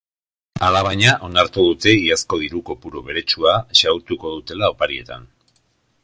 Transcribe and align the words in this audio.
Alabaina, 0.67 1.11
onartu 1.27 1.65
dute 1.67 1.91
iazko 2.05 2.39
diru 2.43 2.61
kopuru 2.69 3.03
beretsua 3.09 3.53
xahutuko 3.81 4.31
dutela 4.39 4.71
oparietan. 4.77 5.29